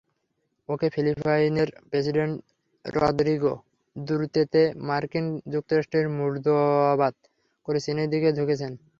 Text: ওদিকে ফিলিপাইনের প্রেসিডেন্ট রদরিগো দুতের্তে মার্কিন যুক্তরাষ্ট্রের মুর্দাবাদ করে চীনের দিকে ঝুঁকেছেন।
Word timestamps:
ওদিকে 0.69 0.87
ফিলিপাইনের 0.95 1.69
প্রেসিডেন্ট 1.89 2.35
রদরিগো 2.85 3.53
দুতের্তে 3.95 4.61
মার্কিন 4.87 5.25
যুক্তরাষ্ট্রের 5.53 6.07
মুর্দাবাদ 6.17 7.13
করে 7.67 7.79
চীনের 7.85 8.07
দিকে 8.13 8.29
ঝুঁকেছেন। 8.37 8.71